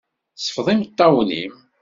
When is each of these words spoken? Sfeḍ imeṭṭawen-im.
Sfeḍ 0.37 0.67
imeṭṭawen-im. 0.73 1.55